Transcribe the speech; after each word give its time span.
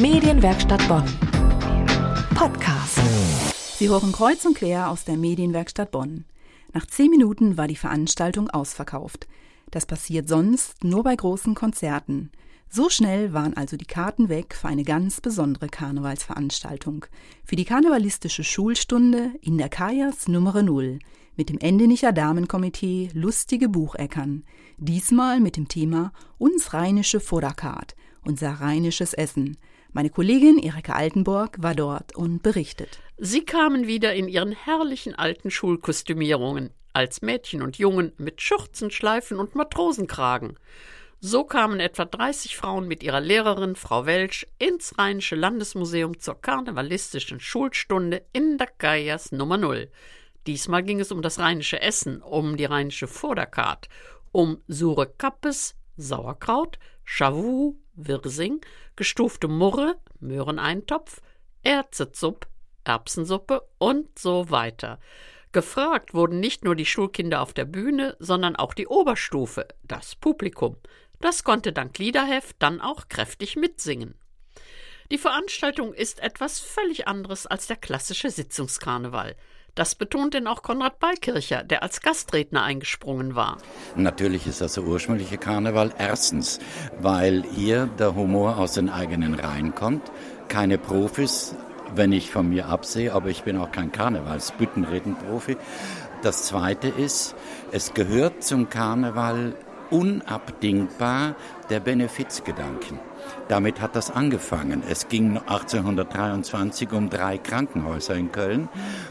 Medienwerkstatt 0.00 0.86
Bonn. 0.86 1.02
Podcast. 2.36 3.00
Sie 3.78 3.88
hören 3.88 4.12
kreuz 4.12 4.44
und 4.44 4.54
quer 4.54 4.90
aus 4.90 5.04
der 5.04 5.16
Medienwerkstatt 5.16 5.90
Bonn. 5.90 6.24
Nach 6.72 6.86
zehn 6.86 7.10
Minuten 7.10 7.56
war 7.56 7.66
die 7.66 7.74
Veranstaltung 7.74 8.48
ausverkauft. 8.48 9.26
Das 9.72 9.86
passiert 9.86 10.28
sonst 10.28 10.84
nur 10.84 11.02
bei 11.02 11.16
großen 11.16 11.56
Konzerten. 11.56 12.30
So 12.70 12.90
schnell 12.90 13.32
waren 13.32 13.56
also 13.56 13.76
die 13.76 13.86
Karten 13.86 14.28
weg 14.28 14.54
für 14.54 14.68
eine 14.68 14.84
ganz 14.84 15.20
besondere 15.20 15.66
Karnevalsveranstaltung. 15.66 17.06
Für 17.44 17.56
die 17.56 17.64
karnevalistische 17.64 18.44
Schulstunde 18.44 19.32
in 19.40 19.58
der 19.58 19.68
Kajas 19.68 20.28
Nummer 20.28 20.62
0 20.62 21.00
mit 21.34 21.48
dem 21.48 21.58
Endenicher 21.58 22.12
Damenkomitee 22.12 23.10
Lustige 23.14 23.68
Bucheckern. 23.68 24.44
Diesmal 24.76 25.40
mit 25.40 25.56
dem 25.56 25.66
Thema 25.66 26.12
Uns 26.38 26.72
rheinische 26.72 27.18
Vorderkart, 27.18 27.96
unser 28.24 28.60
rheinisches 28.60 29.12
Essen. 29.12 29.56
Meine 29.92 30.10
Kollegin 30.10 30.58
Erika 30.58 30.92
Altenburg 30.92 31.62
war 31.62 31.74
dort 31.74 32.14
und 32.14 32.42
berichtet. 32.42 33.00
Sie 33.16 33.44
kamen 33.44 33.86
wieder 33.86 34.14
in 34.14 34.28
ihren 34.28 34.52
herrlichen 34.52 35.14
alten 35.14 35.50
Schulkostümierungen, 35.50 36.70
als 36.92 37.22
Mädchen 37.22 37.62
und 37.62 37.78
Jungen 37.78 38.12
mit 38.18 38.42
Schürzenschleifen 38.42 39.38
und 39.38 39.54
Matrosenkragen. 39.54 40.58
So 41.20 41.42
kamen 41.42 41.80
etwa 41.80 42.04
30 42.04 42.56
Frauen 42.56 42.86
mit 42.86 43.02
ihrer 43.02 43.20
Lehrerin 43.20 43.76
Frau 43.76 44.04
Welsch 44.04 44.46
ins 44.58 44.98
Rheinische 44.98 45.36
Landesmuseum 45.36 46.20
zur 46.20 46.40
karnevalistischen 46.40 47.40
Schulstunde 47.40 48.24
in 48.32 48.58
Geiers 48.78 49.32
Nummer 49.32 49.56
0. 49.56 49.90
Diesmal 50.46 50.82
ging 50.82 51.00
es 51.00 51.10
um 51.10 51.22
das 51.22 51.38
rheinische 51.38 51.80
Essen, 51.80 52.22
um 52.22 52.56
die 52.56 52.66
rheinische 52.66 53.08
Vorderkart, 53.08 53.88
um 54.32 54.62
Sure 54.68 55.06
Kappes, 55.06 55.74
Sauerkraut, 55.96 56.78
Chavou, 57.04 57.76
Wirsing, 57.98 58.60
gestufte 58.96 59.48
Murre, 59.48 59.96
Möhreneintopf, 60.20 61.20
Erzezupp, 61.62 62.46
Erbsensuppe 62.84 63.68
und 63.78 64.18
so 64.18 64.50
weiter. 64.50 64.98
Gefragt 65.52 66.14
wurden 66.14 66.40
nicht 66.40 66.64
nur 66.64 66.76
die 66.76 66.86
Schulkinder 66.86 67.40
auf 67.40 67.52
der 67.52 67.64
Bühne, 67.64 68.16
sondern 68.18 68.56
auch 68.56 68.74
die 68.74 68.86
Oberstufe, 68.86 69.66
das 69.82 70.14
Publikum. 70.14 70.76
Das 71.20 71.42
konnte 71.42 71.72
dank 71.72 71.98
Liederheft 71.98 72.56
dann 72.60 72.80
auch 72.80 73.08
kräftig 73.08 73.56
mitsingen. 73.56 74.14
Die 75.10 75.18
Veranstaltung 75.18 75.94
ist 75.94 76.20
etwas 76.20 76.60
völlig 76.60 77.08
anderes 77.08 77.46
als 77.46 77.66
der 77.66 77.76
klassische 77.76 78.30
Sitzungskarneval. 78.30 79.36
Das 79.78 79.94
betont 79.94 80.34
denn 80.34 80.48
auch 80.48 80.62
Konrad 80.64 80.98
Beikircher, 80.98 81.62
der 81.62 81.84
als 81.84 82.00
Gastredner 82.00 82.64
eingesprungen 82.64 83.36
war. 83.36 83.58
Natürlich 83.94 84.48
ist 84.48 84.60
das 84.60 84.74
der 84.74 84.82
ursprüngliche 84.82 85.38
Karneval. 85.38 85.92
Erstens, 85.96 86.58
weil 86.98 87.44
hier 87.44 87.86
der 87.86 88.16
Humor 88.16 88.58
aus 88.58 88.72
den 88.72 88.90
eigenen 88.90 89.34
Reihen 89.34 89.76
kommt. 89.76 90.10
Keine 90.48 90.78
Profis, 90.78 91.54
wenn 91.94 92.10
ich 92.10 92.32
von 92.32 92.48
mir 92.48 92.66
absehe, 92.66 93.14
aber 93.14 93.28
ich 93.28 93.44
bin 93.44 93.56
auch 93.56 93.70
kein 93.70 93.92
Karnevalsbüttenredenprofi. 93.92 95.56
Das 96.22 96.42
zweite 96.42 96.88
ist, 96.88 97.36
es 97.70 97.94
gehört 97.94 98.42
zum 98.42 98.68
Karneval 98.68 99.54
unabdingbar 99.90 101.34
der 101.70 101.80
Benefizgedanken. 101.80 102.98
Damit 103.48 103.80
hat 103.80 103.96
das 103.96 104.10
angefangen. 104.10 104.82
Es 104.88 105.08
ging 105.08 105.38
1823 105.38 106.92
um 106.92 107.10
drei 107.10 107.38
Krankenhäuser 107.38 108.14
in 108.14 108.32
Köln 108.32 108.68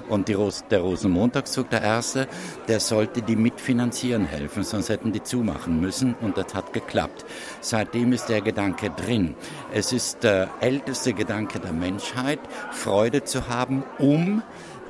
und 0.10 0.30
Ros 0.36 0.64
der 0.70 0.80
Rosenmontagszug, 0.80 1.70
der 1.70 1.82
erste, 1.82 2.28
der 2.68 2.80
sollte 2.80 3.22
die 3.22 3.36
mitfinanzieren 3.36 4.26
helfen, 4.26 4.64
sonst 4.64 4.90
hätten 4.90 5.12
die 5.12 5.24
zumachen 5.24 5.82
müssen 5.82 6.16
und 6.22 6.38
das 6.38 6.54
hat 6.54 6.74
geklappt. 6.74 7.26
Seitdem 7.62 8.14
ist 8.14 8.28
der 8.28 8.42
Gedanke 8.42 8.90
drin. 8.90 9.36
Es 9.74 9.94
ist 9.94 10.24
der 10.24 10.50
älteste 10.62 11.14
Gedanke 11.14 11.60
der 11.60 11.74
Menschheit, 11.74 12.40
Freude 12.72 13.24
zu 13.24 13.48
haben, 13.50 13.84
um 13.98 14.42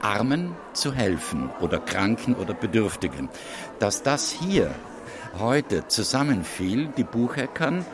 Armen 0.02 0.56
zu 0.74 0.94
helfen 0.94 1.50
oder 1.60 1.80
Kranken 1.80 2.36
oder 2.36 2.54
Bedürftigen. 2.54 3.30
Dass 3.80 4.04
das 4.04 4.32
hier 4.32 4.74
heute 5.40 5.88
zusammenfiel, 5.88 6.90
die 6.98 7.04
Bucheckern, 7.04 7.86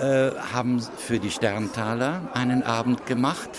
äh, 0.00 0.30
haben 0.52 0.80
für 0.80 1.18
die 1.18 1.30
Sterntaler 1.30 2.30
einen 2.34 2.62
Abend 2.62 3.06
gemacht. 3.06 3.50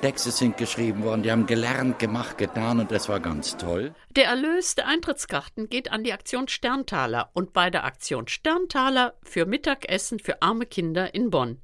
Texte 0.00 0.30
sind 0.30 0.56
geschrieben 0.56 1.02
worden, 1.02 1.22
die 1.22 1.32
haben 1.32 1.46
gelernt, 1.46 1.98
gemacht, 1.98 2.38
getan 2.38 2.80
und 2.80 2.90
das 2.90 3.08
war 3.08 3.20
ganz 3.20 3.56
toll. 3.56 3.94
Der 4.10 4.26
Erlös 4.26 4.74
der 4.74 4.86
Eintrittskarten 4.86 5.68
geht 5.68 5.90
an 5.90 6.04
die 6.04 6.12
Aktion 6.12 6.48
Sterntaler 6.48 7.30
und 7.32 7.52
bei 7.52 7.70
der 7.70 7.84
Aktion 7.84 8.28
Sterntaler 8.28 9.14
für 9.22 9.46
Mittagessen 9.46 10.18
für 10.18 10.42
arme 10.42 10.66
Kinder 10.66 11.14
in 11.14 11.30
Bonn. 11.30 11.60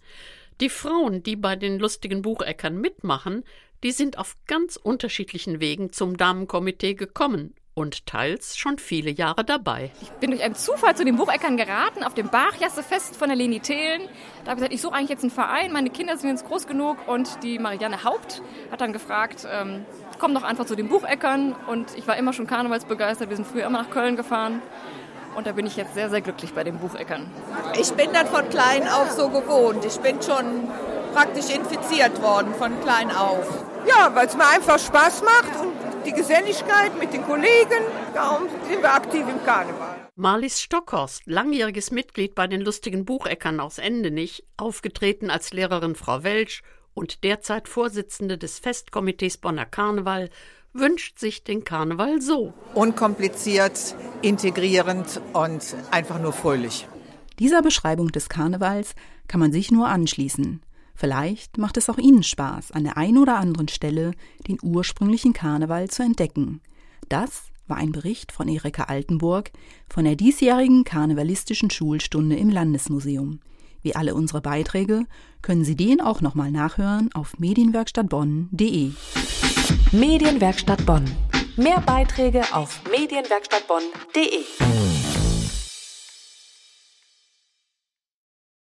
Die 0.60 0.68
Frauen, 0.68 1.22
die 1.22 1.36
bei 1.36 1.56
den 1.56 1.78
lustigen 1.78 2.22
Bucheckern 2.22 2.78
mitmachen, 2.78 3.44
die 3.82 3.92
sind 3.92 4.18
auf 4.18 4.36
ganz 4.46 4.76
unterschiedlichen 4.76 5.60
Wegen 5.60 5.92
zum 5.92 6.16
Damenkomitee 6.16 6.94
gekommen 6.94 7.54
und 7.74 8.04
teils 8.06 8.56
schon 8.56 8.78
viele 8.78 9.10
Jahre 9.10 9.44
dabei. 9.44 9.90
Ich 10.02 10.10
bin 10.10 10.30
durch 10.30 10.42
einen 10.42 10.54
Zufall 10.54 10.96
zu 10.96 11.04
den 11.04 11.16
Bucheckern 11.16 11.56
geraten, 11.56 12.02
auf 12.02 12.14
dem 12.14 12.28
Bachjassefest 12.28 13.16
von 13.16 13.28
der 13.28 13.36
Leni 13.36 13.60
Thelen. 13.60 14.02
Da 14.44 14.50
habe 14.50 14.52
ich 14.52 14.56
gesagt, 14.56 14.74
ich 14.74 14.80
suche 14.82 14.94
eigentlich 14.94 15.10
jetzt 15.10 15.22
einen 15.22 15.30
Verein, 15.30 15.72
meine 15.72 15.90
Kinder 15.90 16.16
sind 16.16 16.30
jetzt 16.30 16.46
groß 16.46 16.66
genug 16.66 17.08
und 17.08 17.42
die 17.42 17.58
Marianne 17.58 18.04
Haupt 18.04 18.42
hat 18.70 18.80
dann 18.80 18.92
gefragt, 18.92 19.46
ähm, 19.50 19.84
komm 20.18 20.34
doch 20.34 20.42
einfach 20.42 20.66
zu 20.66 20.76
den 20.76 20.88
Bucheckern 20.88 21.54
und 21.68 21.96
ich 21.96 22.06
war 22.06 22.16
immer 22.16 22.32
schon 22.32 22.46
karnevalsbegeistert, 22.46 23.30
wir 23.30 23.36
sind 23.36 23.46
früher 23.46 23.66
immer 23.66 23.82
nach 23.82 23.90
Köln 23.90 24.16
gefahren. 24.16 24.60
Und 25.36 25.46
da 25.46 25.52
bin 25.52 25.64
ich 25.64 25.76
jetzt 25.76 25.94
sehr, 25.94 26.10
sehr 26.10 26.20
glücklich 26.20 26.52
bei 26.54 26.64
den 26.64 26.78
Bucheckern. 26.78 27.30
Ich 27.80 27.92
bin 27.92 28.12
das 28.12 28.28
von 28.28 28.48
klein 28.50 28.88
auf 28.88 29.10
so 29.10 29.28
gewohnt. 29.28 29.84
Ich 29.84 29.96
bin 30.00 30.20
schon 30.20 30.68
praktisch 31.14 31.54
infiziert 31.54 32.20
worden 32.20 32.52
von 32.54 32.80
klein 32.80 33.12
auf. 33.12 33.69
Ja, 33.86 34.14
weil 34.14 34.26
es 34.26 34.36
mir 34.36 34.46
einfach 34.46 34.78
Spaß 34.78 35.22
macht 35.22 35.60
und 35.60 35.72
die 36.06 36.12
Geselligkeit 36.12 36.98
mit 36.98 37.12
den 37.12 37.22
Kollegen. 37.22 37.84
Darum 38.14 38.48
sind 38.68 38.82
wir 38.82 38.94
aktiv 38.94 39.22
im 39.28 39.44
Karneval. 39.44 40.08
Marlies 40.16 40.60
Stockhorst, 40.60 41.22
langjähriges 41.26 41.90
Mitglied 41.90 42.34
bei 42.34 42.46
den 42.46 42.60
lustigen 42.60 43.04
Bucheckern 43.04 43.60
aus 43.60 43.78
Endenich, 43.78 44.44
aufgetreten 44.56 45.30
als 45.30 45.52
Lehrerin 45.52 45.94
Frau 45.94 46.22
Welsch 46.22 46.62
und 46.94 47.24
derzeit 47.24 47.68
Vorsitzende 47.68 48.36
des 48.36 48.58
Festkomitees 48.58 49.38
Bonner 49.38 49.66
Karneval, 49.66 50.28
wünscht 50.72 51.18
sich 51.18 51.42
den 51.44 51.64
Karneval 51.64 52.20
so. 52.20 52.52
Unkompliziert, 52.74 53.94
integrierend 54.22 55.20
und 55.32 55.74
einfach 55.90 56.20
nur 56.20 56.32
fröhlich. 56.32 56.86
Dieser 57.38 57.62
Beschreibung 57.62 58.12
des 58.12 58.28
Karnevals 58.28 58.94
kann 59.26 59.40
man 59.40 59.52
sich 59.52 59.70
nur 59.70 59.88
anschließen. 59.88 60.62
Vielleicht 61.00 61.56
macht 61.56 61.78
es 61.78 61.88
auch 61.88 61.96
Ihnen 61.96 62.22
Spaß, 62.22 62.72
an 62.72 62.84
der 62.84 62.98
einen 62.98 63.16
oder 63.16 63.38
anderen 63.38 63.68
Stelle 63.68 64.12
den 64.46 64.58
ursprünglichen 64.62 65.32
Karneval 65.32 65.88
zu 65.88 66.02
entdecken. 66.02 66.60
Das 67.08 67.44
war 67.66 67.78
ein 67.78 67.90
Bericht 67.90 68.32
von 68.32 68.48
Erika 68.48 68.82
Altenburg 68.82 69.50
von 69.88 70.04
der 70.04 70.14
diesjährigen 70.14 70.84
karnevalistischen 70.84 71.70
Schulstunde 71.70 72.36
im 72.36 72.50
Landesmuseum. 72.50 73.40
Wie 73.80 73.96
alle 73.96 74.14
unsere 74.14 74.42
Beiträge 74.42 75.06
können 75.40 75.64
Sie 75.64 75.74
den 75.74 76.02
auch 76.02 76.20
nochmal 76.20 76.50
nachhören 76.50 77.08
auf 77.14 77.38
medienwerkstattbonn.de. 77.38 78.90
Medienwerkstatt 79.92 80.84
Bonn. 80.84 81.10
Mehr 81.56 81.80
Beiträge 81.80 82.42
auf 82.52 82.82
medienwerkstattbonn.de. 82.92 84.79